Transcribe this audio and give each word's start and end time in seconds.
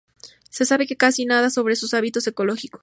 Se 0.49 0.65
sabe 0.65 0.87
casi 0.97 1.27
nada 1.27 1.51
sobre 1.51 1.75
sus 1.75 1.93
hábitos 1.93 2.25
ecológicos. 2.25 2.79